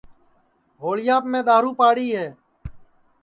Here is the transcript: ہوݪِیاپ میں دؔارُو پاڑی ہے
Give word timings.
ہوݪِیاپ 0.81 1.23
میں 1.31 1.43
دؔارُو 1.47 1.71
پاڑی 1.79 2.07
ہے 2.17 2.27